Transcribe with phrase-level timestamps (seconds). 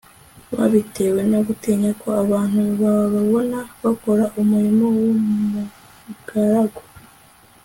[0.57, 6.81] babitewe no gutinya ko abantu bababona bakora umurimo wumugaragu